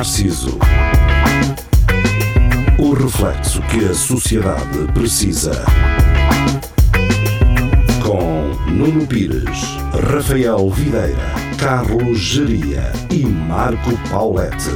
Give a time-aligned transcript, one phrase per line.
[0.00, 0.58] Narciso.
[2.78, 5.62] O reflexo que a sociedade precisa.
[8.02, 9.76] Com Nuno Pires,
[10.10, 11.18] Rafael Videira,
[11.58, 14.70] Carlos Geria e Marco Paulette.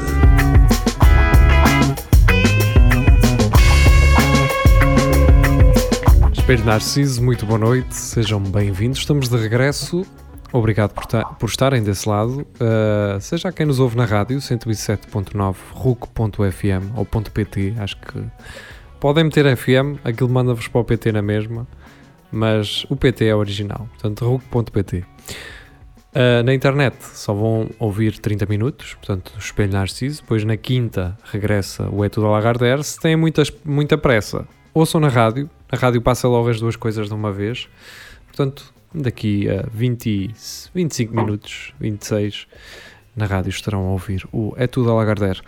[6.34, 8.98] Espelho Narciso, muito boa noite, sejam bem-vindos.
[8.98, 10.04] Estamos de regresso.
[10.54, 11.04] Obrigado por,
[11.36, 12.42] por estarem desse lado.
[12.42, 18.22] Uh, seja quem nos ouve na rádio, 107.9, RUC.fm ou .pt, acho que
[19.00, 21.66] podem meter FM, aquilo manda-vos para o PT na mesma,
[22.30, 24.98] mas o PT é original, portanto RUC.pt.
[24.98, 30.22] Uh, na internet só vão ouvir 30 minutos, portanto, o Espelho Narciso.
[30.22, 32.84] Depois na quinta regressa o É Tudo a Lagardère.
[32.84, 35.50] Se têm muitas, muita pressa, ouçam na rádio.
[35.68, 37.68] A rádio passa logo as duas coisas de uma vez.
[38.28, 40.34] Portanto, daqui a 20,
[40.74, 42.46] 25 minutos, 26,
[43.16, 45.40] na rádio estarão a ouvir o É Tudo a Lagardère.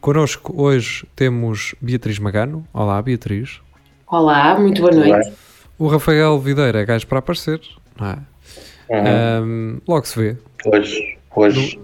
[0.00, 2.66] Connosco hoje temos Beatriz Magano.
[2.72, 3.60] Olá, Beatriz.
[4.06, 5.32] Olá, muito boa noite.
[5.78, 7.60] O Rafael Videira é gajo para aparecer,
[7.98, 8.18] não é?
[8.88, 9.44] Uhum.
[9.44, 10.36] Um, logo se vê.
[10.66, 11.78] Hoje, hoje,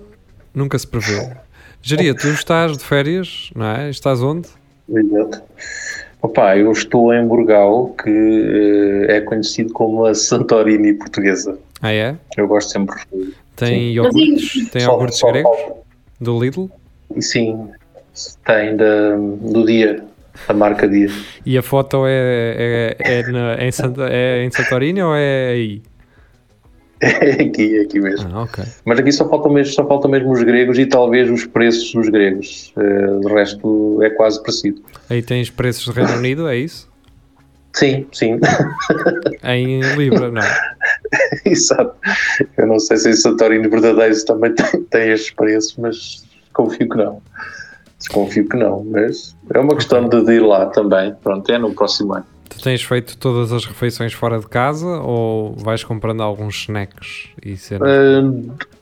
[0.55, 1.37] Nunca se prevê.
[1.81, 3.89] Geria, tu estás de férias, não é?
[3.89, 4.49] Estás onde?
[4.89, 5.43] exato.
[6.23, 8.11] Opa, eu estou em Burgal, que
[9.09, 11.59] eh, é conhecido como a Santorini portuguesa.
[11.81, 12.15] Ah, é?
[12.37, 12.97] Eu gosto sempre.
[13.57, 14.71] Tem iogurtes?
[14.71, 15.51] Tem Só- iogurtes só gregos?
[15.59, 15.81] falta-
[16.21, 16.67] Do Lidl?
[17.17, 17.69] E sim,
[18.45, 20.05] tem da, do dia,
[20.47, 21.09] da marca dia.
[21.47, 25.83] E a foto é, é, é, na- em, Santa, é em Santorini ou é aí?
[27.01, 28.29] É aqui, é aqui mesmo.
[28.33, 28.65] Ah, ok.
[28.85, 32.09] Mas aqui só faltam mesmo, só faltam mesmo os gregos e talvez os preços dos
[32.09, 32.73] gregos.
[32.77, 34.83] Eh, de resto é quase parecido.
[35.09, 36.91] Aí tens preços do Reino Unido, é isso?
[37.73, 38.39] Sim, sim,
[39.45, 40.43] Em Libra, não.
[40.43, 40.73] é?
[41.47, 41.95] exato.
[42.57, 46.97] Eu não sei se em Santorini verdadeiros também tem, tem estes preços, mas confio que
[46.97, 47.23] não.
[47.99, 51.15] Desconfio que não, mas é uma questão de, de ir lá também.
[51.23, 52.27] Pronto, é no próximo ano.
[52.51, 57.57] Tu tens feito todas as refeições fora de casa ou vais comprando alguns snacks e
[57.57, 57.89] cenas?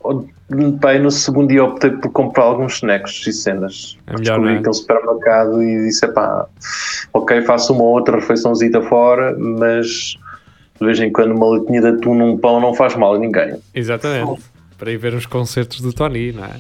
[0.03, 0.27] Uh,
[0.81, 3.99] bem, no segundo dia optei por comprar alguns snacks e cenas.
[4.07, 4.59] É melhor, Descobri é?
[4.59, 6.47] aquele supermercado e disse: pá,
[7.13, 10.17] ok, faço uma outra refeiçãozita fora, mas
[10.81, 13.61] de vez em quando uma latinha de atum num pão não faz mal a ninguém.
[13.75, 14.43] Exatamente.
[14.79, 16.57] Para ir ver os concertos do Tony, não é?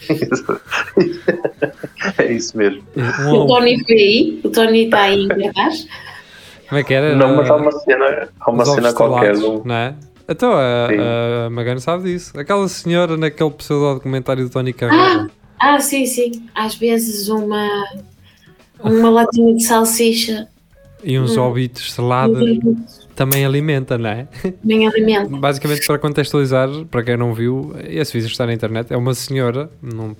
[2.18, 2.82] é isso mesmo.
[2.96, 5.86] O Tony foi aí, o Tony está aí em cartaz.
[6.70, 7.14] Como é que era?
[7.14, 9.36] Não, mas há uma cena, há uma cena qualquer.
[9.36, 9.94] um- não é?
[10.26, 10.96] Então a, Sim.
[11.46, 12.38] a Magana sabe disso.
[12.38, 15.28] Aquela senhora naquele pseudo-documentário do Tony Carreira.
[15.60, 16.48] Ah, ah, sim, sim.
[16.54, 17.68] Às vezes uma,
[18.82, 20.46] uma latinha de salsicha
[21.02, 21.42] E uns Hum.
[21.42, 22.40] ovitos salados
[23.16, 24.28] também alimenta, não é?
[24.64, 25.36] nem alimento.
[25.36, 28.92] Basicamente, para contextualizar, para quem não viu, esse vídeo está na internet.
[28.92, 30.16] É uma senhora, não,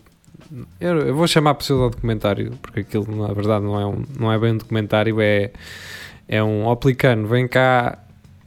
[0.81, 4.53] eu, eu vou chamar pseudo-documentário, porque aquilo na verdade não é, um, não é bem
[4.53, 5.50] um documentário, é,
[6.31, 7.27] é um aplicano.
[7.27, 7.99] Vem cá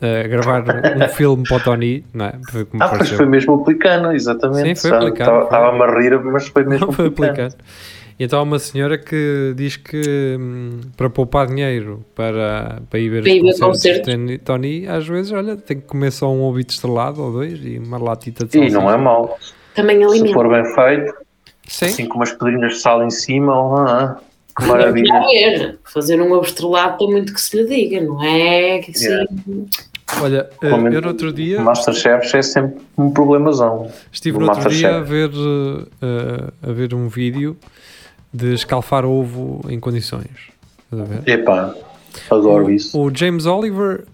[0.01, 0.63] eh, gravar
[0.97, 2.33] um filme para o Tony, não é?
[2.49, 4.79] Foi como Ah, pois foi mesmo aplicano, exatamente.
[4.79, 7.07] Sim, foi Sabe, aplicano, Estava estava-me a rir, mas foi mesmo Não foi.
[8.19, 13.09] E então há uma senhora que diz que hum, para poupar dinheiro para, para ir
[13.09, 17.21] ver os concertos de Tony, às vezes, olha, tem que comer só um ovito estrelado
[17.23, 18.79] ou dois e uma latita de E salsicha.
[18.79, 19.37] não é mau.
[19.73, 20.33] Também Se alimento.
[20.33, 21.13] for bem feito,
[21.67, 24.17] Sim, assim com umas pedrinhas de sal em cima, ah,
[24.57, 25.19] que maravilha.
[25.21, 28.79] ver, fazer um ovo estrelado tem muito que se lhe diga, não é?
[28.79, 29.29] Que assim, Yeah.
[30.21, 33.89] olha, eh, eu no outro dia Masterchef é sempre um problemazão.
[34.11, 35.31] estive no outro dia a ver,
[36.01, 37.57] eh, a ver um vídeo
[38.33, 40.51] de escalfar ovo em condições.
[40.91, 41.27] Estás a ver?
[41.29, 41.73] Epá,
[42.29, 42.99] adoro isso.
[42.99, 44.05] O James Oliver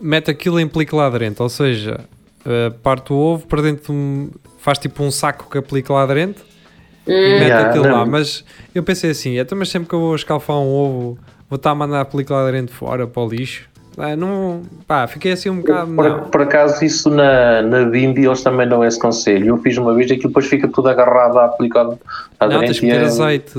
[0.00, 2.00] mete aquilo em película aderente, ou seja,
[2.44, 6.02] eh, parte o ovo para dentro de um, faz tipo um saco com a película
[6.02, 6.40] aderente
[7.06, 7.98] mete Yeah, aquilo não.
[7.98, 8.06] lá.
[8.06, 11.18] Mas eu pensei assim, então, mas sempre que eu vou escalfar um ovo,
[11.48, 13.68] vou estar a mandar a película aderente fora para o lixo.
[13.98, 15.92] Ah, não, pá, fiquei assim um bocado.
[15.94, 19.48] Por, por acaso, isso na, na Bimbi eles também dão esse conselho.
[19.48, 21.98] Eu fiz uma vez e aquilo depois fica tudo agarrado à película
[22.40, 23.52] Não, tens que meter é- azeite.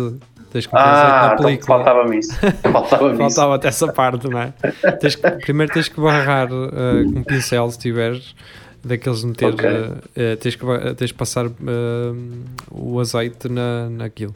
[0.51, 2.33] Tens que meter Ah, azeite na então faltava-me isso.
[2.71, 3.17] Faltava-me.
[3.17, 4.53] Faltava até essa parte, não é?
[4.99, 8.33] Tens que- primeiro tens que barrar eh, com um pincel, se tiveres,
[8.83, 9.53] daqueles meter.
[9.53, 9.65] Ok.
[9.65, 10.65] eh, eh, tens, que,
[10.95, 12.13] tens que passar eh,
[12.71, 14.33] o azeite na, naquilo.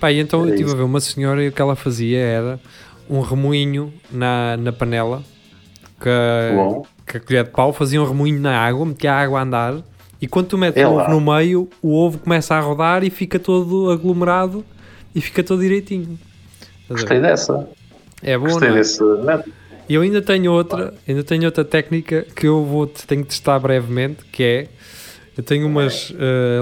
[0.00, 2.60] Pá, e então eu estive a ver uma senhora e o que ela fazia era
[3.08, 5.22] um remoinho na, na panela
[6.00, 6.86] que, Bom.
[7.06, 9.76] que a colher de pau fazia um remoinho na água, metia a água a andar.
[10.20, 13.10] E quando tu metes É o ovo no meio, o ovo começa a rodar e
[13.10, 14.64] fica todo aglomerado
[15.14, 16.18] e fica todo direitinho.
[16.88, 17.68] Gostei dessa.
[18.22, 18.78] É bom, Gostei não é?
[18.78, 19.52] desse método.
[19.88, 23.58] E eu ainda tenho outra, ainda tenho outra técnica que eu vou tenho que testar
[23.58, 24.68] brevemente, que é
[25.36, 26.10] eu tenho umas,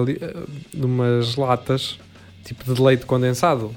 [0.06, 0.36] li- eh,
[0.74, 1.98] umas latas
[2.44, 3.74] tipo de leite condensado,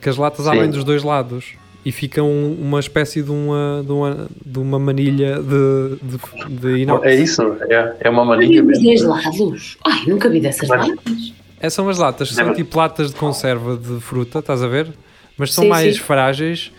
[0.00, 0.50] que as latas Sim.
[0.52, 1.54] abrem dos dois lados
[1.84, 6.78] e fica um- uma espécie de uma, de uma, de uma manilha de, de, de
[6.82, 7.04] inox.
[7.06, 8.84] É isso, é, é uma mania os mesmo.
[8.84, 9.78] dois lados.
[9.86, 11.32] Ai, nunca vi dessas Mas- latas.
[11.62, 14.88] Essas são as latas, são tipo latas de conserva de fruta, estás a ver?
[15.36, 16.00] Mas são Sim, mais sim.
[16.00, 16.72] frágeis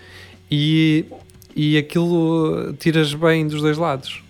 [0.50, 1.06] e,
[1.56, 4.24] e aquilo tiras bem dos dois lados.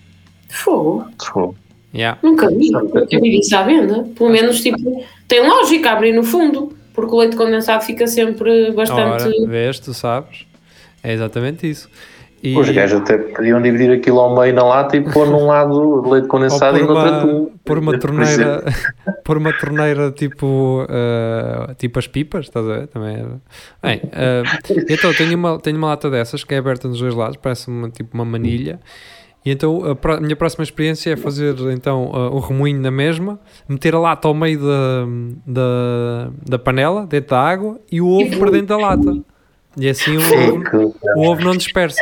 [0.49, 1.05] Fogo.
[1.21, 1.55] Fogo.
[1.93, 2.19] Yeah.
[2.23, 2.71] Nunca vi.
[2.71, 4.03] Nunca vi isso à venda.
[4.15, 6.73] Pelo menos, tipo, tem lógica abrir no fundo.
[6.93, 9.23] Porque o leite condensado fica sempre bastante.
[9.23, 10.45] Ora, vês, tu sabes.
[11.01, 11.89] É exatamente isso.
[12.43, 16.09] E, Os gajos até podiam dividir aquilo ao meio na lata e pôr num lado
[16.09, 17.51] leite condensado e no outro atum.
[17.63, 18.63] pôr uma Por torneira,
[19.23, 22.87] pôr uma torneira tipo, ah, tipo as pipas, estás a ver?
[22.87, 23.41] Também era.
[23.83, 24.41] Bem, ah,
[24.89, 27.91] então tenho uma, tenho uma lata dessas que é aberta nos dois lados, parece uma,
[27.91, 28.79] tipo uma manilha.
[29.45, 33.39] E então a, minha próxima experiência é fazer então ah, o remoinho na mesma,
[33.69, 35.05] meter a lata ao meio da,
[35.45, 39.15] da, da panela, dentro da água, e o ovo para dentro da lata.
[39.77, 42.01] E assim o ovo, o ovo não dispersa.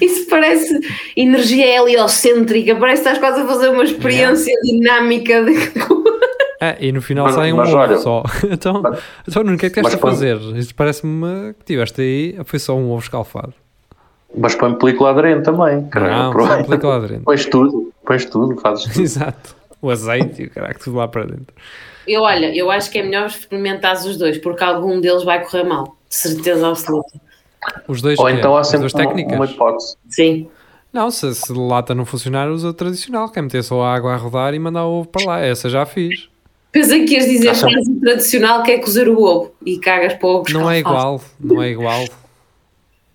[0.00, 0.78] Isso parece
[1.16, 2.76] energia heliocêntrica.
[2.76, 5.44] Parece que estás quase a fazer uma experiência dinâmica.
[5.44, 5.52] De...
[6.60, 8.22] É, e no final Mas- sai um mas ovo olha- só.
[8.50, 8.82] então,
[9.28, 10.36] então, Nuno, o que é que mas quando- fazer?
[10.56, 13.52] Isto parece-me que tiveste aí, foi só um ovo escalfado.
[14.36, 15.86] Mas põe película aderente também.
[15.88, 16.32] caralho.
[16.34, 17.20] Não, aplica lá dentro.
[17.24, 19.00] Pões tudo, pões tudo, fazes tudo.
[19.02, 19.54] Exato.
[19.80, 21.54] O azeite e o caraca, tudo lá para dentro.
[22.06, 25.64] Eu, olha, eu acho que é melhor experimentar os dois, porque algum deles vai correr
[25.64, 25.96] mal.
[26.08, 27.20] De certeza absoluta.
[27.88, 28.32] Os dois, Ou é?
[28.32, 29.34] então há As sempre duas uma, técnicas.
[29.36, 29.96] uma hipótese.
[30.08, 30.48] Sim.
[30.92, 34.12] Não, se, se lata não funcionar, usa o tradicional, que é meter só a água
[34.14, 35.40] a rodar e mandar o ovo para lá.
[35.40, 36.28] Essa já fiz.
[36.70, 40.26] Pensei que ias dizer que o tradicional que é cozer o ovo e cagas para
[40.26, 42.04] o ovo Não é igual, não é igual.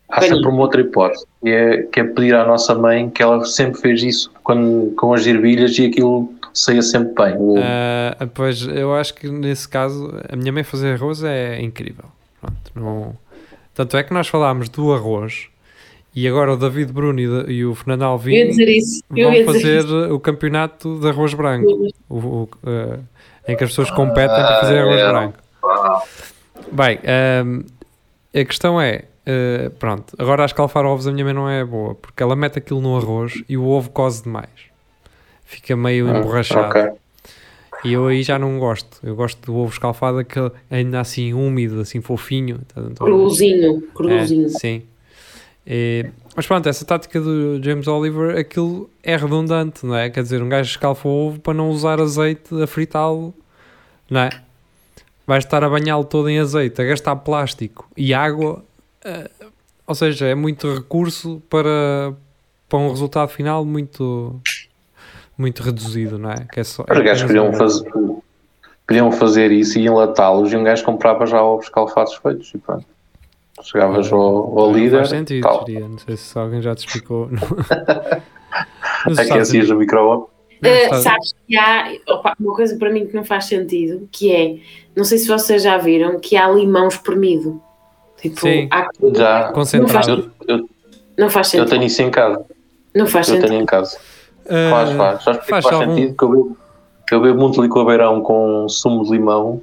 [0.09, 3.21] Há Bem- sempre uma outra hipótese, que é, que é pedir à nossa mãe que
[3.21, 7.35] ela sempre fez isso quando, com as ervilhas e aquilo saía sempre bem.
[7.37, 12.05] O- Ah, pois eu acho que nesse caso a minha mãe fazer arroz é incrível.
[12.41, 13.15] Pronto, não...
[13.79, 15.47] Tanto é que nós falámos do arroz
[16.13, 17.17] e agora o David Bruno
[17.49, 19.01] e, o Fernando Eu ia Alvim dizer isso.
[19.15, 20.13] Eu vão ia dizer fazer isso.
[20.13, 22.99] o campeonato de arroz branco, o, o, eh,
[23.47, 25.07] em que as pessoas competem para fazer Ah, arroz é.
[25.07, 25.37] branco.
[26.73, 27.61] Bem, ehm,
[28.35, 31.95] a questão é, eh, pronto, agora a escalfar ovos a minha mãe não é boa,
[31.95, 34.49] porque ela mete aquilo no arroz e o ovo cose demais.
[35.45, 36.67] Fica meio Ah, emborrachado.
[36.67, 36.91] ok.
[37.83, 38.99] E eu aí já não gosto.
[39.03, 42.59] Eu gosto do ovo escalfado, aquele ainda assim úmido, assim fofinho.
[42.73, 44.49] Tá- tá- Cruzinho, é, cruzinho.
[44.49, 44.83] sim.
[45.65, 46.05] E-
[46.35, 50.09] mas pronto, essa tática do James Oliver, aquilo é redundante, não é?
[50.09, 53.33] Quer dizer, um gajo escalfa o ovo para não usar azeite a fritá-lo,
[54.09, 54.29] não é?
[55.27, 58.63] Vais estar a banhá-lo todo em azeite, a gastar plástico e água,
[59.05, 59.29] eh,
[59.85, 62.13] ou seja, é muito recurso para,
[62.67, 64.41] para um resultado final muito,
[65.39, 66.45] muito reduzido, não é?
[66.51, 67.89] Que é só, Os é gajos podiam um- fazer,
[68.85, 72.85] podiam fazer isso e enlatá-los e um gajo comprava já ovos escalfados feitos e pronto.
[73.63, 74.19] Chegavas ao,
[74.59, 75.87] ao Não líder, faz sentido, tal, diria.
[75.87, 77.29] Não sei se alguém já te explicou.
[79.05, 80.27] Aquecias Unidos- o micro-ondas.
[80.61, 84.57] Uh, sabes que há opa, uma coisa para mim que não faz sentido, que é,
[84.93, 87.61] não sei se vocês já viram, que há limão espremido.
[88.21, 88.67] Tipo, Sim.
[88.69, 90.31] há- Já, Concentrado.
[90.47, 90.69] eu, eu,
[91.17, 91.69] não faz eu sentido.
[91.69, 92.45] tenho isso em casa.
[92.93, 93.49] Não faz Eu sentido.
[93.51, 93.97] tenho em casa.
[94.49, 95.23] Ah, Faz, faz.
[95.23, 96.15] Sabes porque faz faz, algum- sentido?
[96.17, 96.57] Que eu bebo,
[97.11, 99.61] eu bebo muito licor beirão com sumo de limão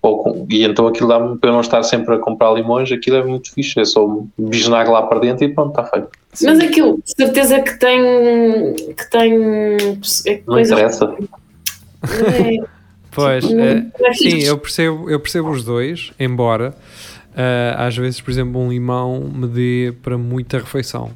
[0.00, 3.16] ou com- e então aquilo dá-me para eu não estar sempre a comprar limões, aquilo
[3.16, 6.08] é muito fixe, é só um bisnaga lá para dentro e pronto, está feito.
[6.42, 9.32] Mas aquilo, de certeza que tem, que tem
[10.26, 10.78] é, Não coisas.
[10.78, 11.14] interessa.
[12.02, 12.64] É,
[13.10, 16.74] Pois, não é, é sim, eu percebo, eu percebo os dois, embora
[17.36, 21.10] ah, às vezes, por exemplo, um limão me dê para muita refeição.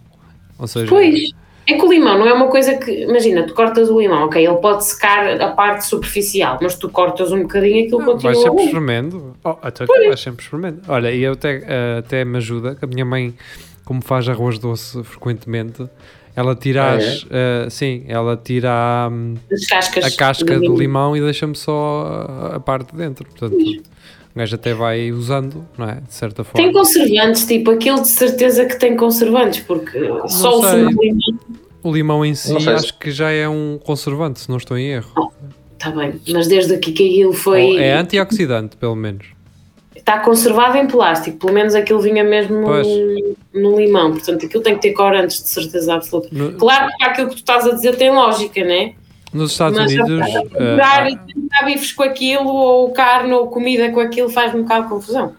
[0.58, 1.30] Ou seja, Pois,
[1.66, 2.90] é que o limão não é uma coisa que.
[3.04, 7.30] Imagina, tu cortas o limão, ok, ele pode secar a parte superficial, mas tu cortas
[7.32, 8.32] um bocadinho aquilo Não, continua.
[8.32, 9.36] vais sempre espremendo.
[9.44, 10.80] Oh, até que vais sempre espremendo.
[10.88, 13.34] Olha, e eu até, eh, até me ajuda, que a minha mãe,
[13.84, 15.86] como faz arroz doce frequentemente,
[16.34, 16.96] ela tira Ah, é?
[16.96, 19.34] as, eh, sim, ela tira hum,
[20.02, 23.24] a casca do limão e deixa-me só a, a parte de dentro.
[23.28, 23.56] Portanto,
[24.34, 25.94] o gajo até vai usando, não é?
[26.06, 26.64] De certa forma.
[26.66, 29.98] Tem conservantes, tipo, aquilo de certeza que tem conservantes, porque
[30.28, 30.70] só o sei.
[30.84, 31.38] sumo de limão.
[31.82, 34.86] O limão em si Não acho que já é um conservante, se não estou em
[34.92, 35.32] erro.
[35.74, 37.76] Está bem, mas desde aqui que aquilo foi.
[37.76, 39.26] É antioxidante, pelo menos.
[39.96, 42.86] Está conservado em plástico, pelo menos aquilo vinha mesmo Pois.
[43.52, 46.28] no, no limão, portanto aquilo tem que ter corantes de certeza absoluta.
[46.32, 48.94] No- Claro que aquilo que tu estás a dizer tem lógica, né?
[49.32, 50.28] Nos Estados Mas Unidos.
[50.54, 54.60] eh, Jogar há- e tentar bifes com aquilo, ou carne, ou comida com aquilo, faz-me
[54.60, 55.32] um bocado de confusão.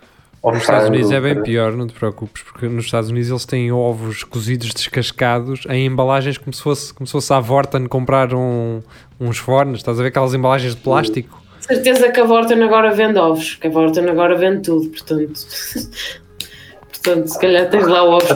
[0.44, 3.72] Nos Estados Unidos é bem pior, não te preocupes, porque nos Estados Unidos eles têm
[3.72, 8.82] ovos cozidos descascados em embalagens como se fosse, como se fosse à Vorten comprar um,
[9.22, 11.42] uns fornos, estás a ver aquelas embalagens de plástico?
[11.62, 15.32] certeza que a Vorten agora vende ovos, que a Vorten agora vende tudo, portanto.
[16.92, 18.28] portanto, se calhar tens lá ovos.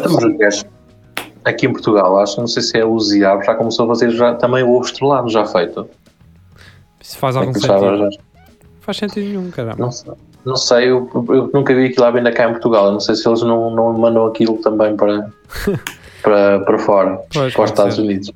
[1.46, 4.36] Aqui em Portugal, acho, não sei se é o Ziab, já começou a fazer já,
[4.36, 5.88] também o ovo estrelado já feito.
[7.02, 7.98] Isso faz algum É sentido.
[8.12, 8.20] já-
[8.82, 9.76] Faz sentido nenhum, caramba.
[9.78, 10.14] não, sei,
[10.46, 12.86] não sei, eu, eu nunca vi aquilo à venda cá em Portugal.
[12.88, 15.30] Eu não sei se eles não, não mandam aquilo também para,
[16.24, 18.02] para, para fora, Pois, para os Estados ser.
[18.02, 18.32] Unidos.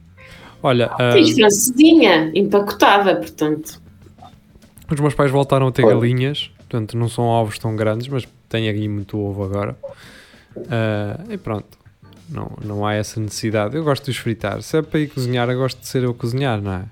[0.63, 3.81] Olha, Fiz francesinha, empacotada, portanto.
[4.91, 5.95] os meus pais voltaram a ter Olha.
[5.95, 9.75] galinhas, portanto não são ovos tão grandes, mas têm aí muito ovo agora.
[10.69, 11.65] Ah, e pronto,
[12.31, 13.75] não, não há essa necessidade.
[13.75, 14.61] Eu gosto de os fritar.
[14.61, 16.83] Se é para ir cozinhar, eu gosto de ser eu a cozinhar, não é?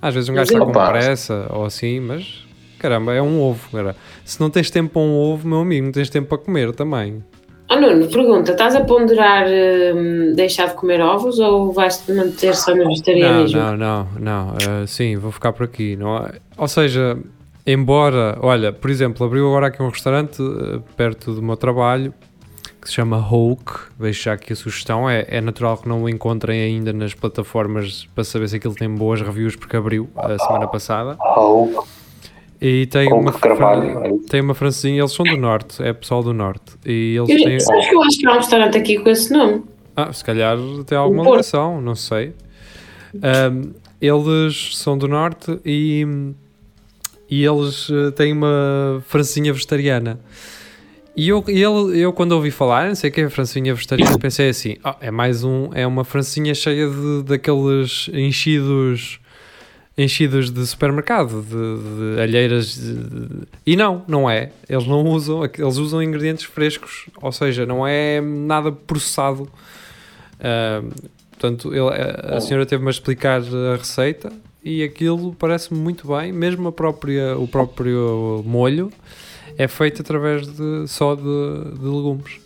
[0.00, 2.44] Às vezes um gajo está com pressa ou assim, mas
[2.78, 3.70] caramba, é um ovo.
[3.70, 3.96] Cara.
[4.24, 7.24] Se não tens tempo para um ovo, meu amigo, não tens tempo para comer também.
[7.70, 9.46] Oh Nuno, pergunta, estás a ponderar
[9.96, 13.58] hum, deixar de comer ovos ou vais-te manter só no Não, vegetarianismo?
[13.58, 14.48] não, não, não.
[14.50, 15.96] ah, sim, vou ficar por aqui.
[15.96, 17.16] Não, há- ou seja,
[17.66, 22.12] embora, olha, por exemplo, abriu agora aqui um restaurante ah, perto do meu trabalho
[22.84, 23.72] que se chama Hulk.
[24.12, 25.08] Já aqui a sugestão.
[25.10, 28.88] É, é natural que não o encontrem ainda nas plataformas para saber se aquilo tem
[28.88, 31.16] boas reviews, porque abriu a semana passada.
[31.36, 31.84] Ou
[32.60, 35.92] E tem Hulk uma, Carvalho, fran- é tem uma francesinha, eles são do norte, é
[35.92, 36.72] pessoal do norte.
[36.86, 37.54] E eles têm.
[37.54, 39.62] Eu, sabes que eu acho que há um restaurante aqui com esse nome?
[39.96, 42.32] Ah, se calhar tem alguma Um ligação, não sei.
[43.22, 46.06] Ahm, eles são do norte e,
[47.30, 50.18] e eles eh, têm uma francinha vegetariana.
[51.16, 54.76] E eu, ele, eu quando ouvi falar, não sei que é francinha vegetariana, pensei assim,
[54.82, 59.20] "Ah, é mais um, é uma francinha cheia de, daqueles enchidos
[59.96, 64.50] enchidos de supermercado, de, de alheiras de- e não, não é.
[64.68, 69.48] Eles não usam, eles usam ingredientes frescos, ou seja, não é nada processado.
[70.40, 70.88] Ahm,
[71.30, 74.32] portanto, ele- a, a senhora teve-me a explicar a receita
[74.64, 78.90] e aquilo parece-me muito bem, mesmo a própria, o próprio molho
[79.56, 82.40] é feito através de, só de, de legumes.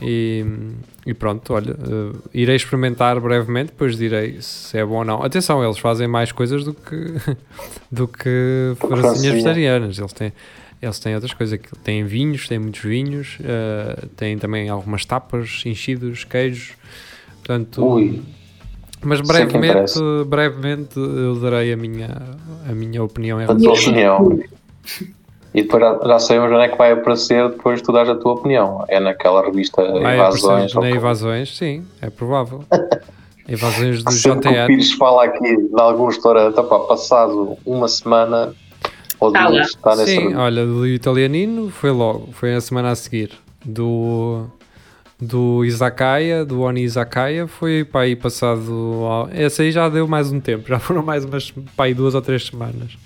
[0.00, 0.44] E,
[1.04, 5.22] e pronto, olha, eh, irei experimentar brevemente, depois direi se é bom ou não.
[5.24, 7.14] Atenção, eles fazem mais coisas do que,
[7.90, 9.32] do que francinhas francesinha.
[9.32, 9.98] vegetarianas.
[9.98, 10.32] Eles têm,
[10.80, 11.58] eles têm outras coisas.
[11.82, 16.74] Têm vinhos, têm muitos vinhos, eh, têm também algumas tapas, enchidos, queijos.
[17.38, 18.22] Portanto, Ui,
[19.02, 19.94] mas é brevemente,
[20.26, 22.08] brevemente eu darei a minha,
[22.68, 24.40] a minha opinião em a relação opinião.
[25.58, 28.32] E depois já, já sabemos onde é que vai aparecer depois tu dás a tua
[28.34, 28.84] opinião.
[28.88, 30.44] É naquela revista Vai Invasões.
[30.44, 32.64] aparecer ou na Evasões, sim, é provável.
[33.48, 34.66] Evasões do Sempre que o.
[34.66, 38.54] Pires fala aqui de algum restaurante, opá, passado uma semana
[39.18, 42.94] ou Tá duas, está nessa Sim, olha, do italianino foi logo, foi a semana a
[42.94, 43.30] seguir.
[43.64, 44.44] Do,
[45.20, 48.70] do Izakaya, do Oni Izakaya, foi para aí passado.
[49.04, 52.14] ao- Esse aí já deu mais um tempo, já foram mais umas para aí duas
[52.14, 52.96] ou três semanas.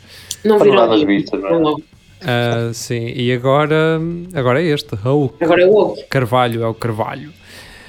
[0.44, 1.06] Não viram aqui.
[1.06, 1.74] vistas, não é?
[2.24, 4.00] Ah, sim, e agora,
[4.34, 5.96] agora é este, o Agora é o.
[6.08, 7.32] Carvalho, é o Carvalho.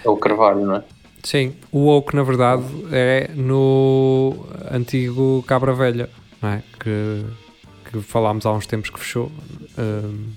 [0.04, 0.84] É o Carvalho, não é?
[1.24, 4.36] Sim, o Oak na verdade é no
[4.70, 6.10] antigo Cabra Velha,
[6.42, 6.64] não é?
[6.78, 7.24] Que,
[7.90, 9.32] que falámos há uns tempos que fechou.
[9.78, 10.32] Ahm,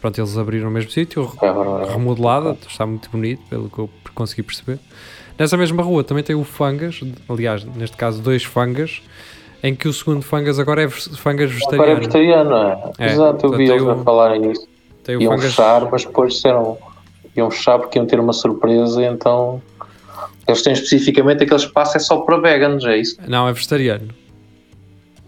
[0.00, 4.44] pronto, eles abriram o mesmo sítio, É remodelada, está muito bonito, pelo que eu consegui
[4.44, 4.78] perceber.
[5.36, 9.02] Nessa mesma rua também tem o Fangas, aliás, neste caso dois Fangas,
[9.62, 11.96] em que o segundo Fangas agora é Fangas Agora é vegetariano.
[11.96, 13.06] vegetariano, é?
[13.06, 14.66] É, Exato, eu vi eles a falarem nisso.
[15.02, 15.54] Tem o Iam Fangas.
[15.54, 16.78] fechar, mas depois disseram
[17.36, 19.62] iam fechar porque iam ter uma surpresa, então
[20.46, 23.16] eles têm especificamente aquele espaço é só para veganos, é isso?
[23.26, 24.08] Não, é vegetariano.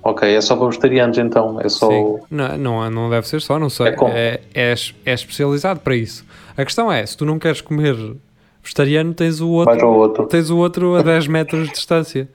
[0.02, 2.18] Ok, é só para vegetarianos então, é só Sim.
[2.30, 3.88] Não, não, não deve ser só, não sei.
[3.88, 3.94] É?
[4.12, 6.24] É, é, é especializado para isso.
[6.56, 7.96] A questão é, se tu não queres comer
[8.62, 10.26] vegetariano, tens o outro, ou outro.
[10.26, 12.28] tens o outro a 10 metros de distância.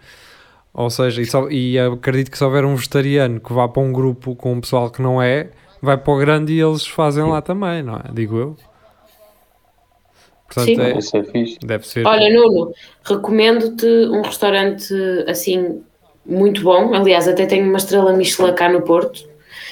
[0.75, 3.94] Ou seja, e, só, e acredito que se houver um vegetariano que vá para um
[3.94, 5.50] grupo com um pessoal que não é,
[5.82, 8.12] vai para o grande e eles fazem lá também, não é?
[8.13, 8.58] Digo eu.
[10.48, 10.82] Portanto, Sim.
[10.82, 11.58] é- Isso é fixe.
[11.63, 12.05] deve ser.
[12.05, 14.94] Olha, Nuno, recomendo-te um restaurante
[15.27, 15.82] assim
[16.25, 16.94] muito bom.
[16.94, 19.27] Aliás, até tenho uma estrela Michelin cá no Porto.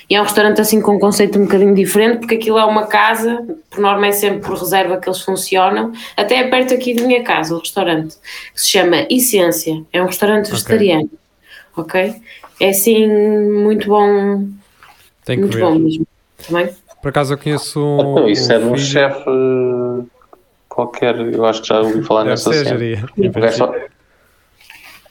[0.10, 2.88] E é um restaurante assim com um conceito um bocadinho diferente, porque aquilo é uma
[2.88, 5.92] casa, por norma é sempre por reserva que eles funcionam.
[6.16, 8.16] Até é perto aqui da minha casa, o restaurante,
[8.54, 9.84] que se chama Essência.
[9.92, 11.10] É um restaurante vegetariano.
[11.76, 12.16] Ok?
[12.60, 14.48] É assim muito bom,
[15.26, 15.64] tem que muito ver.
[15.64, 16.08] bom mesmo.
[16.48, 16.70] Também.
[17.02, 18.12] Por acaso eu conheço um.
[18.12, 20.04] Então, isso um é de um chefe eh,
[20.70, 22.80] qualquer, eu acho que já ouvi falar nessa cena.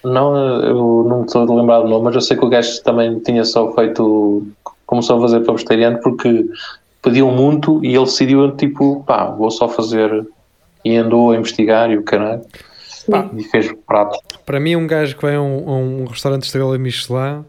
[0.05, 2.83] Não, eu não me estou a lembrar do nome, mas eu sei que o gajo
[2.83, 4.45] também tinha só feito,
[4.93, 6.47] começou a fazer para vegetariano porque
[7.01, 10.27] pediam muito e ele decidiu, tipo, pá, vou só fazer.
[10.85, 12.43] E andou a investigar e o caralho.
[13.11, 13.31] Pá.
[13.35, 14.19] E fez prato.
[14.45, 17.45] Para mim, um gajo que vai a um, a um restaurante estrela Michelin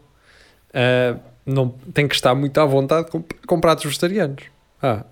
[0.72, 4.44] ah, não, tem que estar muito à vontade com, com pratos vegetarianos.
[4.82, 5.04] Ah,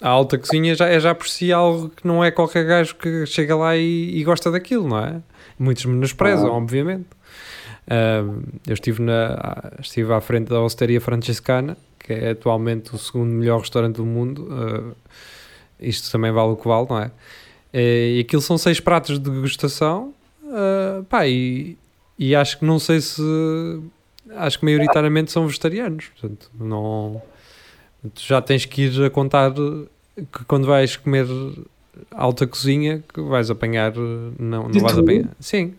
[0.00, 3.26] a alta cozinha já é já por si algo que não é qualquer gajo que
[3.26, 5.20] chega lá e, e gosta daquilo, não é?
[5.58, 6.56] Muitos menosprezam, Ah.
[6.56, 7.06] obviamente.
[7.88, 8.24] Ah,
[8.66, 13.60] eu estive, na, estive à frente da Osteria Francescana, que é atualmente o segundo melhor
[13.60, 14.48] restaurante do mundo.
[14.50, 14.92] ah,
[15.80, 17.10] isto também vale o que vale, não é?
[17.72, 20.14] E aquilo são seis pratos de degustação.
[20.50, 21.76] ah, pá, e,
[22.18, 23.22] e acho que não sei se.
[24.36, 26.06] Acho que maioritariamente são vegetarianos.
[26.18, 27.20] Portanto, não.
[28.14, 31.26] Tu já tens que ir a contar que quando vais comer
[32.10, 33.92] alta cozinha que vais apanhar.
[34.38, 35.30] Não, não vais apanhar.
[35.40, 35.74] Sim.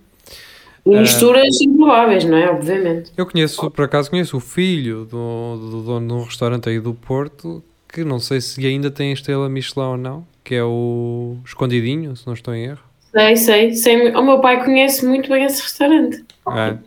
[0.86, 2.50] E Misturas improváveis, não é?
[2.50, 3.12] Obviamente.
[3.18, 6.94] Eu conheço, por acaso, conheço o filho do, do dono de um restaurante aí do
[6.94, 12.16] Porto que não sei se ainda tem estrela Michelin ou não, que é o Escondidinho,
[12.16, 12.84] se não estou em erro.
[13.12, 14.12] Sei, sei, sei.
[14.14, 16.24] O meu pai conhece muito bem esse restaurante.
[16.50, 16.78] É.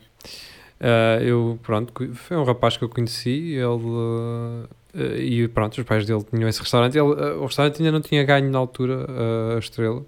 [0.81, 4.69] Ah, eu, pronto, foi um rapaz que eu conheci, ele.
[4.95, 6.97] ah, e pronto, os pais dele tinham esse restaurante.
[6.97, 10.05] Ele, ah, o restaurante ainda não tinha ganho na altura ah, a estrela.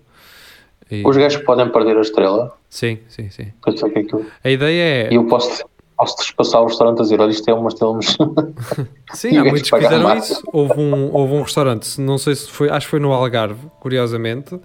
[0.90, 2.54] E- Os gajos podem perder a estrela.
[2.70, 3.52] Sim, sim, sim.
[3.66, 4.26] Eu sei que é aquilo.
[4.42, 5.12] A ideia é.
[5.12, 5.64] E eu posso,
[5.96, 8.34] posso despassar o restaurante a dizer: olha, isto é uma estrela Michelin.
[9.12, 10.42] Sim, há muitos que fizeram isso.
[10.52, 14.58] Houve um, houve um restaurante, não sei se foi, acho que foi no Algarve, curiosamente,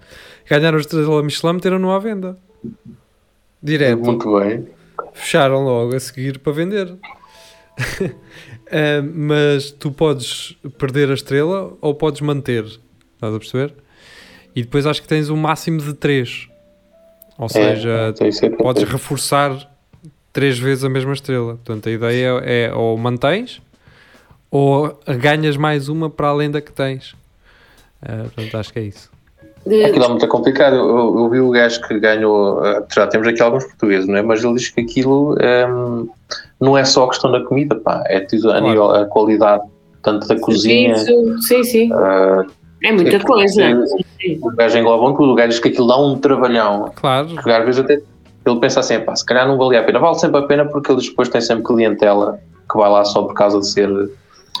[0.48, 2.38] ganharam a estrela Michelin, meteram no à venda.
[3.62, 4.02] Direto.
[4.02, 4.66] Muito bem.
[5.12, 6.96] Fecharam logo a seguir para vender.
[8.70, 12.64] Ah, mas tu podes perder a estrela ou podes manter.
[12.64, 13.74] Estás a perceber?
[14.54, 16.48] E depois acho que tens um máximo de 3.
[17.38, 19.70] Ou seja, é, é podes reforçar
[20.32, 21.54] três vezes a mesma estrela.
[21.54, 23.60] Portanto, a ideia é ou mantens
[24.50, 27.14] ou ganhas mais uma para além da que tens.
[28.02, 29.10] Ah, portanto, acho que é isso.
[29.84, 30.76] Aquilo é muito complicado.
[30.76, 32.64] Eu, eu- vi o gajo que ganhou.
[32.64, 34.22] eh, Já temos aqui alguns portugueses, não é?
[34.22, 36.06] Mas ele diz que aquilo ehm,
[36.60, 38.02] não é só a questão da comida, pá.
[38.06, 38.64] É a Claro.
[38.64, 39.64] nível a qualidade,
[40.02, 40.96] tanto da cozinha.
[40.98, 41.90] Serviço, Sim, sim.
[41.92, 42.46] eh,
[42.86, 43.80] É muita sim, coisa.
[44.42, 45.32] o gajo engloba tudo.
[45.32, 46.92] O gajo diz que aquilo dá um trabalhão.
[46.94, 47.94] Claro, Que às vezes até
[48.46, 49.98] ele pensa assim, pá, se calhar não valia a pena.
[49.98, 52.38] Vale sempre a pena porque eles depois têm sempre clientela
[52.70, 53.88] que vai lá só por causa de ser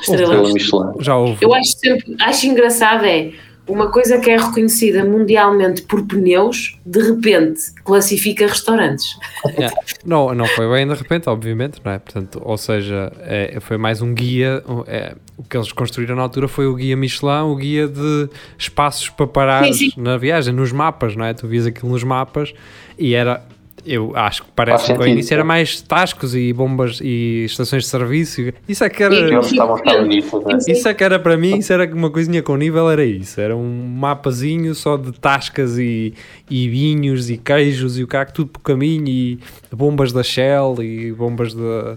[0.00, 0.52] Estrela estrela Michelin.
[0.86, 1.04] Michelin.
[1.04, 1.36] já houve.
[1.40, 3.30] Eu acho sempre, acho engraçado é
[3.68, 9.16] uma coisa que é reconhecida mundialmente por pneus, de repente classifica restaurantes.
[9.46, 9.76] Yeah.
[10.04, 11.98] Não, não foi bem de repente, obviamente, não é?
[11.98, 14.62] Portanto, ou seja, é, foi mais um guia.
[14.86, 19.08] é, o que eles construíram na altura foi o guia Michelin, o guia de espaços
[19.08, 19.92] para parar Sim, sim.
[19.96, 21.34] na viagem, nos mapas, não é?
[21.34, 22.54] Tu vias aquilo nos mapas
[22.96, 23.42] e era.
[23.86, 27.88] Eu acho que parece que ao início era mais tascos e bombas e estações de
[27.88, 28.52] serviço.
[28.68, 29.14] Isso é que era.
[29.14, 30.58] Eles estavam estavam nisso, né?
[30.66, 33.40] Isso é que era para mim, isso era uma coisinha com nível, era isso.
[33.40, 36.14] Era um mapazinho só de tascas e,
[36.50, 39.38] e vinhos e queijos e o caco, tudo por caminho e
[39.72, 41.96] bombas da Shell e bombas da,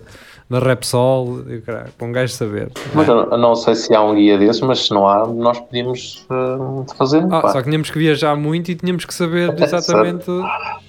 [0.50, 2.72] da Repsol, e o caralho, para um gajo saber.
[2.96, 3.12] Mas é?
[3.12, 6.26] eu eu não sei se há um guia desses, mas se não há, nós podíamos
[6.30, 7.24] eh, fazer.
[7.30, 7.50] Ah, pá.
[7.52, 10.26] só que tínhamos que viajar muito e tínhamos que saber É, exatamente.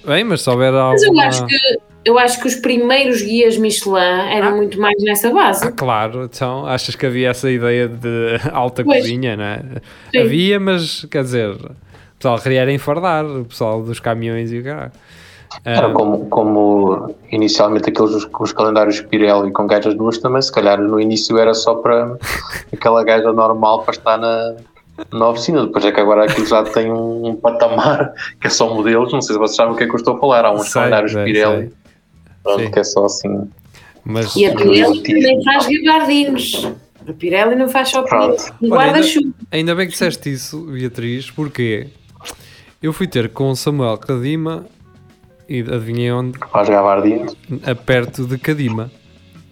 [0.07, 1.57] Bem, mas se houver Mas eu acho que
[2.03, 3.99] eu acho que os primeiros guias Michelin
[4.31, 4.57] eram Ah.
[4.57, 5.66] muito mais nessa base.
[5.66, 9.01] Ah, claro, então achas que havia essa ideia de alta Pois.
[9.03, 9.62] cozinha, não é?
[10.11, 10.18] Sim.
[10.20, 11.70] Havia, mas quer dizer, o
[12.18, 14.92] pessoal queria era enfardar, o pessoal dos caminhões e o caralho.
[15.65, 20.53] Era Ah, como, como inicialmente aqueles os, os calendários Pirelli com gajas duas também, se
[20.53, 22.17] calhar no início era só para
[22.73, 24.55] aquela gaja normal para estar na,
[25.13, 28.73] na oficina, depois é que agora aquilo já tem um, um patamar que é só
[28.73, 30.53] modelos, não sei se vocês sabem o que é que eu estou a falar, há
[30.53, 31.73] uns Sei, calendários sei, Pirelli sei.
[32.45, 32.71] pronto, Sim.
[32.71, 33.51] que é só assim,
[34.05, 36.69] mas E a Pirelli também faz gabardinos.
[37.09, 38.05] A Pirelli não faz só
[38.63, 39.31] um guarda-chuva.
[39.51, 41.89] ainda bem que disseste isso, Beatriz, porque
[42.83, 44.65] eu fui ter com o Samuel Cadima
[45.51, 46.39] e adivinhei onde?
[46.39, 47.27] gabardinho.
[47.67, 48.91] A perto de Cadima.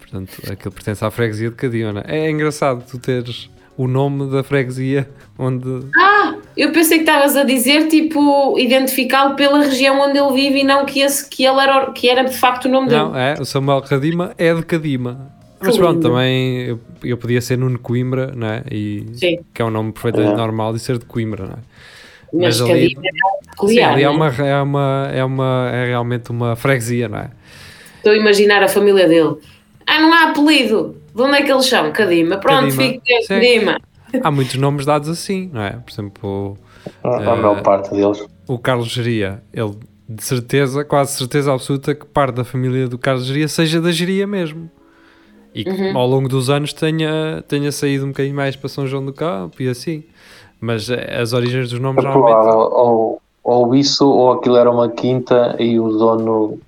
[0.00, 1.92] Portanto, aquilo pertence à freguesia de Cadima.
[1.92, 2.26] não é?
[2.26, 5.08] É engraçado tu teres o nome da freguesia
[5.38, 5.68] onde.
[5.96, 10.64] Ah, eu pensei que estavas a dizer, tipo, identificá-lo pela região onde ele vive e
[10.64, 13.22] não que, esse, que, ele era, que era de facto o nome Não, dele.
[13.22, 15.30] é, o Samuel Cadima é de Cadima.
[15.60, 18.62] Mas pronto, também eu, eu podia ser Nuno Coimbra, não é?
[18.70, 19.38] E, Sim.
[19.52, 20.36] que é um nome perfeitamente É.
[20.36, 21.58] normal de ser de Coimbra, não é?
[22.32, 23.08] Mas, mas ali- Cadima
[23.62, 24.08] é Sim, ali é é?
[24.08, 27.30] uma, é, uma, é, uma, é realmente uma freguesia, não é?
[27.96, 29.36] Estou a imaginar a família dele.
[29.86, 30.96] Ah, não há apelido.
[31.14, 31.90] De onde é que eles são?
[31.92, 32.36] Cadima.
[32.38, 32.82] Pronto, Cadima.
[32.82, 33.26] fica.
[33.28, 33.80] Cadima.
[34.22, 35.70] Há muitos nomes dados assim, não é?
[35.72, 36.58] Por exemplo,
[37.02, 38.24] a Eh, maior parte deles.
[38.46, 39.72] o Carlos Geria, ele
[40.08, 44.26] de certeza, quase certeza absoluta que parte da família do Carlos Geria seja da Geria
[44.26, 44.70] mesmo.
[45.54, 45.96] E que Uhum.
[45.98, 49.60] ao longo dos anos tenha, tenha saído um bocadinho mais para São João do Campo
[49.62, 50.04] e assim.
[50.60, 52.34] Mas eh, as origens dos nomes É normalmente.
[52.42, 56.58] provável, ou, ou isso, ou aquilo era uma quinta e o dono,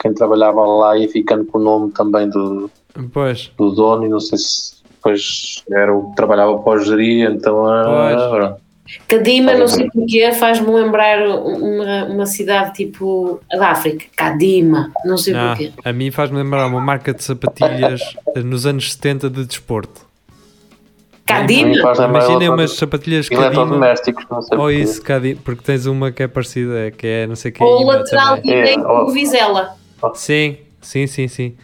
[0.00, 2.70] quem trabalhava lá ia ficando com o nome também do,
[3.12, 7.30] Pois, do dono e não sei se depois era o que trabalhava para o gerir,
[7.30, 8.30] então ah, Pois.
[8.30, 8.60] pronto.
[9.06, 14.04] Cadima, não sei porquê, faz-me lembrar uma, uma cidade tipo a da África.
[14.16, 15.72] Cadima, não sei ah, porquê.
[15.84, 18.00] a mim faz-me lembrar uma marca de sapatilhas
[18.34, 20.09] eh, nos anos 70 de desporto.
[21.38, 23.46] Lembrar Imaginem umas sapatilhas Cadima.
[23.46, 24.78] Eletrodomésticos, não sei Ou porquê.
[24.80, 27.62] isso, Cadima, porque tens uma que é parecida, que é não sei o que.
[27.62, 29.74] Ou o lateral direito É, do Vizela.
[30.14, 31.54] Sim, sim, sim, sim.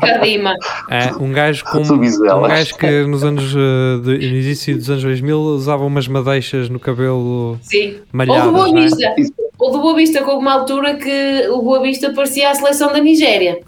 [0.00, 0.54] Cadima.
[0.88, 5.02] É, um gajo com um gajo que nos anos eh, de, no início dos anos
[5.02, 7.96] 2000 usava umas madeixas no cabelo Sim.
[7.96, 8.82] Ou malhadas, do Boa não é?
[8.82, 9.14] Vista.
[9.58, 12.98] Ou do Boa Vista, com uma altura que o Boa Vista parecia a seleção da
[13.00, 13.58] Nigéria.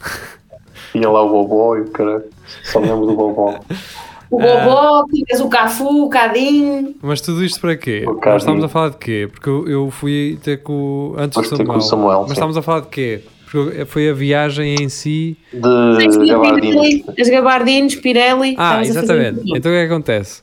[0.93, 2.25] Tinha lá o Bobó e o cara.
[2.65, 3.59] Só lembro do Bobó.
[4.31, 4.65] O Ah.
[4.65, 6.95] Bobó, tinhas o Cafu, o Cadinho.
[7.03, 8.05] Mas tudo isto para quê?
[8.25, 9.29] Nós estamos a falar de quê?
[9.31, 11.79] Porque eu, eu fui ter com o- antes do Foste ter com Samuel.
[11.79, 13.21] o Samuel, mas estamos a falar de quê?
[13.51, 15.37] Porque foi a viagem em si.
[15.53, 17.05] De Gabardini.
[17.19, 18.55] As Gabardinos, Pirelli.
[18.57, 19.41] Ah, exatamente.
[19.47, 20.43] Então o que é que acontece?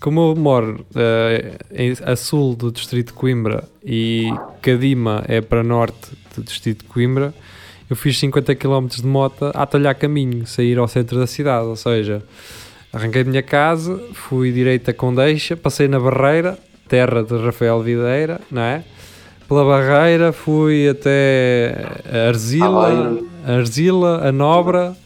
[0.00, 0.86] Como eu moro
[1.74, 6.88] em- a sul do distrito de Coimbra e Cadima é para norte do distrito de
[6.88, 7.34] Coimbra,
[7.90, 11.66] eu fiz 50 km de moto a atalhar caminho, sair ao centro da cidade.
[11.66, 12.22] Ou seja,
[12.92, 18.40] arranquei da minha casa, fui direito a Condeixa, passei na Barreira, terra de Rafael Videira,
[18.50, 18.84] não é?
[19.48, 24.96] Pela Barreira fui até a Arzila, a Arzila, a Nobra,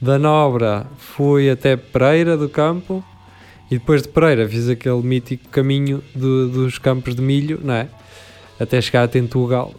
[0.00, 3.04] da Nobra fui até Pereira do Campo
[3.70, 7.88] e depois de Pereira fiz aquele mítico caminho do- dos campos de milho, não é?
[8.58, 9.72] Até chegar a Tentugal,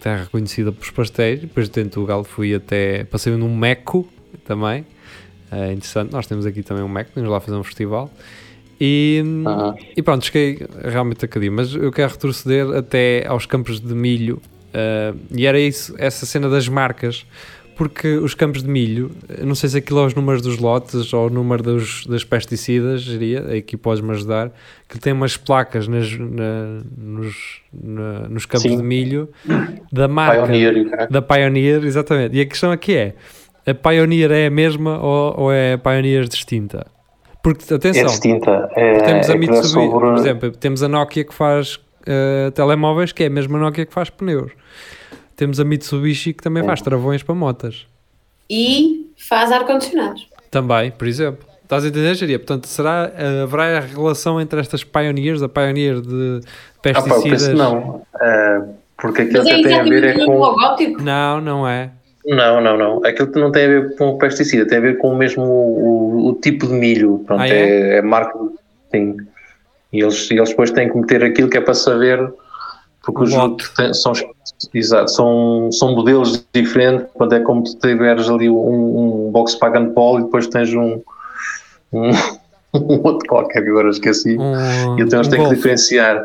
[0.00, 1.40] terra conhecida pelos pastéis.
[1.40, 3.04] Depois de Tentugal fui até.
[3.04, 4.08] Passei num Meco
[4.44, 4.84] também.
[5.52, 8.10] É interessante, nós temos aqui também um Meco, vamos lá fazer um festival.
[8.80, 9.22] E,
[9.96, 14.40] e pronto, cheguei realmente a Cadinho, mas eu quero retroceder até aos campos de milho.
[14.74, 17.24] ah, e era isso, essa cena das marcas,
[17.76, 21.12] porque os campos de milho, eu não sei se aquilo é os números dos lotes
[21.12, 24.50] ou o número dos, das pesticidas, diria, aqui podes-me ajudar,
[24.88, 28.76] que tem umas placas nas, na- nos, na- nos campos Sim.
[28.78, 29.28] de milho
[29.92, 31.06] da marca Pioneer cara.
[31.08, 32.36] da Pioneer, exatamente.
[32.36, 33.14] E a questão aqui é:
[33.66, 36.86] a Pioneer é a mesma ou, ou é a Pioneer distinta?
[37.42, 38.68] Porque, É atenção, distinta.
[38.76, 42.50] É, temos a aquilo é Mitsubishi, sobre- por exemplo, temos a Nokia que faz eh,
[42.54, 44.52] telemóveis, que é a mesma Nokia que faz pneus.
[45.36, 47.86] Temos a Mitsubishi que também faz travões para motas.
[48.48, 50.28] E faz ar-condicionados.
[50.50, 51.46] Também, por exemplo.
[51.62, 52.38] Estás a entender, Jeria?
[52.38, 56.94] Portanto, será, eh, haverá a relação entre estas Pioneers, a Pioneer de Ah, pá, eu
[57.22, 57.30] pesticidas?
[57.30, 58.02] penso que não.
[58.20, 58.62] É,
[58.98, 60.38] porque aquilo Mas é que tem a ver é com.
[60.38, 61.02] logótipo.
[61.02, 61.90] não, não é.
[62.26, 63.04] Não, não, não.
[63.04, 65.42] Aquilo que não tem a ver com o pesticida, tem a ver com o mesmo
[65.44, 67.22] o, o tipo de milho.
[67.26, 67.52] Pronto, Ah, é?
[67.94, 67.96] é?
[67.96, 68.38] é marca.
[68.92, 69.16] Sim.
[69.92, 72.32] E eles, eles depois têm que meter aquilo que é para saber,
[73.02, 74.12] porque os O outros são,
[74.72, 77.06] exato, são, são modelos diferentes.
[77.12, 81.00] Quando é como tu tiveres ali um, um Volkswagen Polo e depois tens um,
[81.92, 82.10] um,
[82.72, 84.36] um outro qualquer que agora esqueci.
[84.38, 86.24] Um, E então eles têm que diferenciar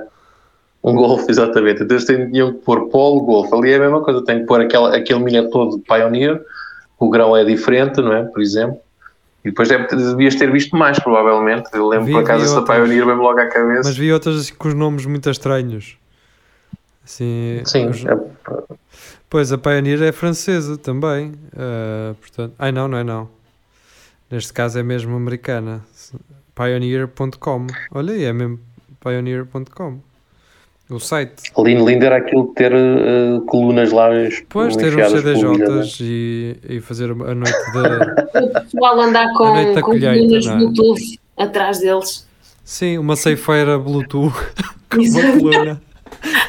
[0.89, 1.83] um golfe, exatamente.
[1.83, 3.53] Então eles tinham que pôr polo, golfe.
[3.55, 6.41] Ali é a mesma coisa, tem que pôr aquela, aquele milho todo de Pioneer,
[6.99, 8.23] o grão é diferente, não é?
[8.23, 8.79] Por exemplo.
[9.45, 11.69] E depois deve, devias ter visto mais, provavelmente.
[11.73, 12.61] Eu lembro Vi- por acaso essa.
[12.63, 13.83] Pioneer veio logo à cabeça.
[13.85, 15.97] Mas vi outras assim, com os nomes muito estranhos.
[17.05, 18.17] Assim, Sim, os- é,
[19.29, 21.33] Pois, a Pioneer é francesa também.
[21.55, 23.29] ah, portanto, ai não, não é não.
[24.29, 25.81] Neste caso é mesmo americana.
[26.55, 27.67] Pioneer.com.
[27.91, 28.59] Olha aí, é mesmo
[28.99, 29.99] Pioneer.com.
[30.89, 31.51] O site.
[31.57, 36.79] lindo, lindo era aquilo de ter eh, colunas lá Depois ter uns CDJs e, e
[36.79, 38.37] fazer a noite de.
[38.47, 40.57] O pessoal andar A noite com, da com colunas não é?
[40.57, 42.25] Bluetooth atrás deles.
[42.63, 44.33] Sim, uma ceifeira Bluetooth
[44.89, 45.81] com uma coluna.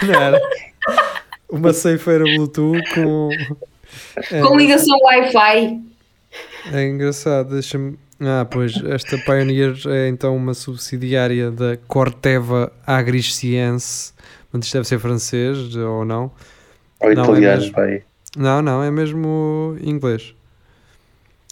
[0.06, 0.40] Não era?
[1.50, 3.30] Uma ceifeira Bluetooth com.
[4.30, 5.80] É, Com ligação Wi-Fi.
[6.72, 7.98] É engraçado, deixa-me.
[8.20, 14.12] Ah, pois, esta Pioneer é então uma subsidiária da Corteva Agriscience.
[14.52, 16.30] Mas isto deve ser francês ou não?
[17.00, 17.74] Ou Não, é italiano, mesmo.
[17.74, 18.02] pai.
[18.36, 20.34] Não, não, é mesmo inglês.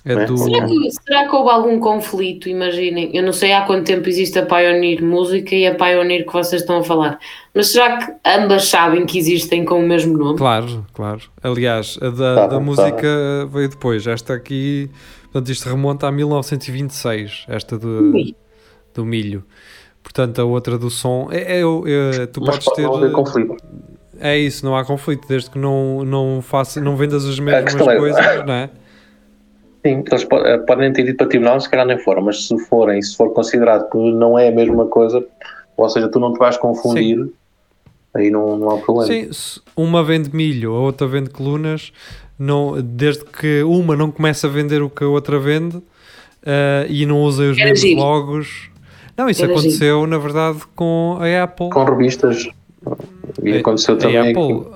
[0.05, 0.25] É É?
[0.25, 0.37] do.
[0.39, 2.49] Será que, será que houve algum conflito?
[2.49, 6.33] Imaginem, eu não sei há quanto tempo existe a Pioneer Música e a Pioneer que
[6.33, 7.19] vocês estão a falar,
[7.55, 10.39] mas será que ambas sabem que existem com o mesmo nome?
[10.39, 11.21] Claro, claro.
[11.43, 12.61] Aliás, a da, Tá, da tá.
[12.61, 14.07] música veio depois.
[14.07, 14.89] Esta aqui,
[15.37, 18.35] portanto, isto remonta a 1926, esta do, Ui.
[18.95, 19.45] do milho.
[20.03, 21.29] Portanto, a outra do som.
[21.31, 22.83] É, é, é, tu Mas podes pode ter.
[22.83, 23.57] não haver conflito.
[24.19, 27.97] É isso, não há conflito, desde que não, não, faça, não vendas as mesmas é-
[27.99, 28.71] coisas, não é?
[29.85, 33.01] Sim, eles eh, podem ter ido para tribunal, se calhar nem foram, mas se forem,
[33.03, 35.25] se for considerado que não é a mesma coisa,
[35.77, 37.29] ou seja, tu não te vais confundir,
[38.17, 39.07] Aí não, não há problema.
[39.13, 41.93] Sim, uma vende milho, a outra vende colunas,
[42.39, 45.83] não, desde que uma não começa a vender o que a outra vende
[46.45, 48.01] eh, e não usa os Era mesmos giro.
[48.01, 48.71] logos.
[49.17, 51.71] Não, isso Era aconteceu, na verdade, com a Apple.
[51.71, 52.49] Com revistas.
[53.43, 54.23] E A- aconteceu também a.
[54.31, 54.67] Apple,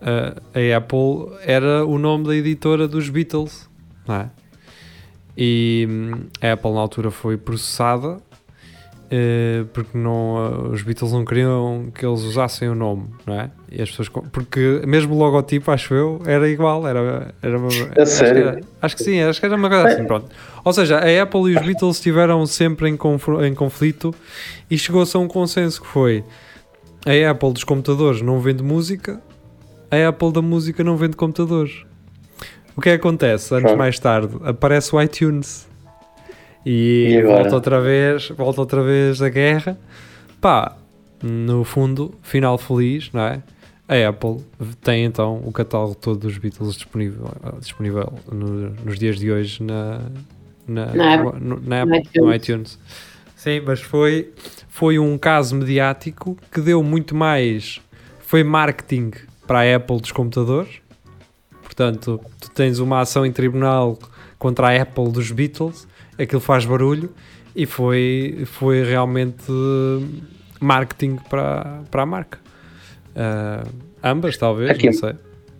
[0.00, 0.34] a,
[0.74, 3.68] a Apple era o nome da editora dos Beatles,
[4.06, 4.30] não é?
[5.36, 8.31] E hum, a Apple na altura foi processada eh,
[9.74, 13.50] porque não, eh, os Beatles não queriam que eles usassem o nome, não é?
[13.70, 17.86] E as pessoas, porque mesmo o logotipo, acho eu, era igual, era, era uma, acho
[17.92, 18.48] que sério?
[18.48, 20.26] era- acho que sim, acho que era uma coisa assim, pronto.
[20.64, 22.94] Ou seja, a Apple e os Beatles estiveram sempre em,
[23.46, 24.14] em conflito
[24.70, 26.24] e chegou-se a um consenso que foi
[27.04, 29.20] a Apple dos computadores não vende música,
[29.90, 31.84] a Apple da música não vende computadores.
[32.74, 33.52] O que é que acontece?
[33.52, 33.78] Anos Pronto.
[33.78, 35.68] mais tarde aparece o iTunes
[36.64, 39.78] e, E volta outra vez, volta outra vez a guerra.
[40.40, 40.76] Pá,
[41.22, 43.42] no fundo, final feliz, não é?
[43.88, 44.38] A Apple
[44.82, 47.28] tem então o catálogo todo dos Beatles disponível,
[47.60, 50.00] disponível no- nos dias de hoje na,
[50.66, 51.40] na, Na no- Apple.
[51.44, 52.42] no- na No Apple, no iTunes.
[52.74, 52.78] iTunes.
[53.36, 54.32] Sim, mas foi,
[54.68, 57.80] foi um caso mediático que deu muito mais.
[58.20, 59.10] Foi marketing
[59.46, 60.80] para a Apple dos computadores.
[61.62, 63.98] Portanto, tu tens uma ação em tribunal
[64.38, 65.86] contra a Apple dos Beatles,
[66.22, 67.10] aquilo faz barulho
[67.54, 70.04] e foi, foi realmente eh,
[70.60, 72.38] marketing para, para a marca.
[73.14, 73.64] Ah,
[74.02, 75.12] ambas, talvez, Aqui- não sei.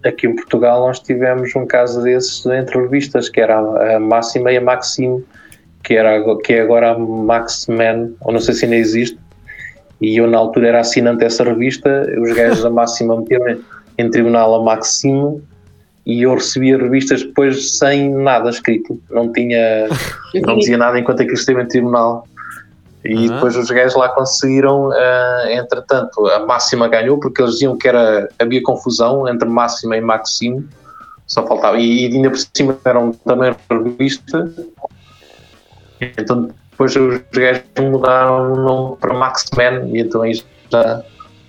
[0.05, 3.57] Aqui em Portugal nós tivemos um caso desses entre revistas, que era
[3.97, 5.23] a Máxima e a Maxime,
[5.85, 9.17] que, era, que é agora a Maxman, ou não sei se ainda existe,
[10.01, 13.61] e eu na altura era assinante dessa revista, os gajos da Máxima meteram em-
[13.99, 15.41] em tribunal a Maxime
[16.05, 19.89] e eu recebia revistas depois sem nada escrito, não tinha,
[20.45, 22.27] não dizia nada enquanto aquilo esteve em tribunal.
[23.05, 23.35] E Aham.
[23.35, 28.29] depois os gajos lá conseguiram, ah, entretanto, a Máxima ganhou, porque eles diziam que era,
[28.39, 30.69] havia confusão entre Máxima e Maxime,
[31.27, 34.53] só faltava, e, e ainda por cima eram também revista,
[36.01, 41.03] então depois os gajos mudaram o nome para Maxman, e então aí já,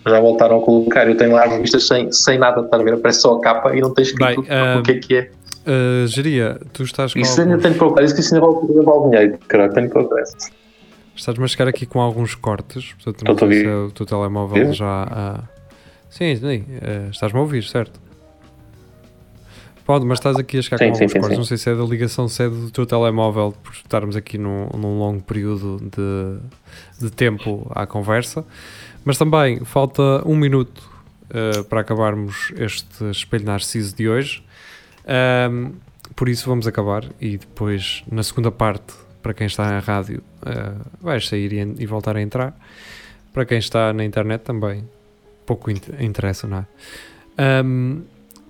[0.05, 1.07] já voltaram a colocar.
[1.07, 2.93] Eu tenho lá revistas sem, sem nada, estás a ver?
[2.95, 5.31] Aparece só a capa e não tem escrito Bem, ah, o que é que é.
[5.65, 8.45] Ah, Geria, tu estás com Isso ainda alguns- tenho que procurar, isso que isso ainda
[8.47, 10.23] vale, ainda vale dinheiro, caralho, tenho que procurar.
[11.15, 14.57] Estás-me a chegar aqui com alguns cortes, portanto não sei se é o teu telemóvel
[14.65, 14.73] Eu?
[14.73, 15.07] já.
[15.09, 15.39] ah,
[16.09, 17.99] Sim, sim, eh, estás-me a ouvir, certo?
[19.85, 21.35] Pode, mas estás aqui a chegar Sim, com alguns sim, cortes.
[21.35, 21.39] sim.
[21.39, 24.67] Não sei se é da ligação, se é do teu telemóvel, por estarmos aqui num,
[24.77, 28.45] num longo período de, de tempo à conversa.
[29.05, 30.81] Mas também falta um minuto
[31.29, 34.43] eh, para acabarmos este Espelho Narciso de hoje.
[35.05, 35.71] Ahm,
[36.15, 40.71] por isso vamos acabar e depois, na segunda parte, para quem está na rádio, eh,
[41.01, 42.57] vais sair e, e voltar a entrar.
[43.33, 44.83] Para quem está na internet também,
[45.45, 46.65] pouco int- interessa, não é?
[47.37, 48.01] Ahm,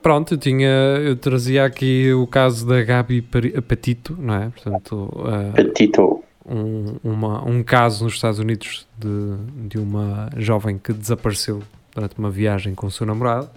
[0.01, 4.49] pronto, eu tinha, eu trazia aqui o caso da Gabi Patito, não é?
[4.49, 6.23] Portanto, ah, Petito.
[6.45, 11.61] Um, uma- um caso nos Estados Unidos de, de uma jovem que desapareceu
[11.93, 13.49] durante uma viagem com o seu namorado.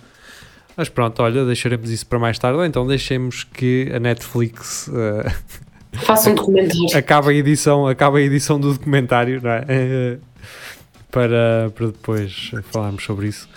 [0.77, 5.33] Mas pronto, olha, deixaremos isso para mais tarde, ou então deixemos que a Netflix eh,
[6.01, 6.95] Faça um documentário.
[6.99, 10.19] acaba a edição, acaba a edição do documentário, não é?
[11.11, 13.49] Para, para depois falarmos sobre isso.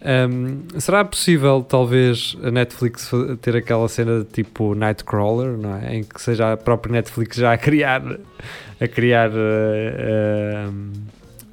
[0.00, 5.96] Ahm, será possível, talvez, a Netflix ter aquela cena tipo Nightcrawler, não é?
[5.96, 8.02] Em que seja a própria Netflix já a criar,
[8.80, 10.92] a criar, eh, ahm,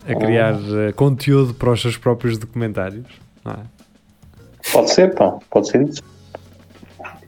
[0.08, 3.08] a criar eh, conteúdo para os seus próprios documentários,
[3.46, 3.76] é?
[4.72, 6.04] Pode ser, pá, pode ser isso.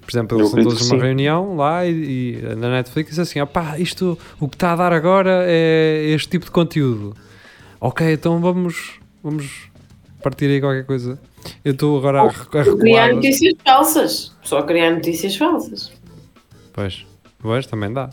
[0.01, 3.77] Por exemplo, eles estão todos numa reunião lá e, e na Netflix diz assim: opá,
[3.77, 7.15] isto, o que está a dar agora é este tipo de conteúdo.
[7.79, 9.69] Ok, então vamos, vamos
[10.21, 11.19] partir aí qualquer coisa.
[11.63, 13.13] Eu estou agora a, a Criar recuar.
[13.15, 14.35] notícias falsas.
[14.43, 15.91] Só criar notícias falsas.
[16.73, 17.05] Pois,
[17.39, 18.09] pois, também dá.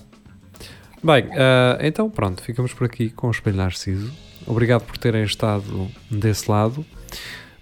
[1.02, 4.12] Bem, ah, então pronto, ficamos por aqui com o Espelho Narciso.
[4.46, 6.84] Obrigado por terem estado desse lado.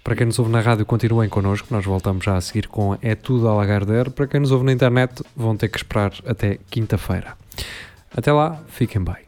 [0.03, 1.69] Para quem nos ouve na rádio, continuem connosco.
[1.71, 4.09] Nós voltamos já a seguir com É Tudo a Lagardère.
[4.09, 7.37] Para quem nos ouve na internet, vão ter que esperar até quinta-feira.
[8.15, 9.22] Até lá, fiquem bem.